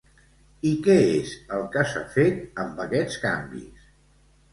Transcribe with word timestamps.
I 0.69 0.69
què 0.85 0.95
és 1.17 1.33
el 1.57 1.65
que 1.75 1.83
s'ha 1.91 2.01
fet 2.15 2.39
amb 2.63 2.81
aquests 2.87 3.19
canvis? 3.27 3.85